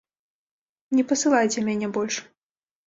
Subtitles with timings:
[1.01, 2.15] Не пасылайце мяне больш.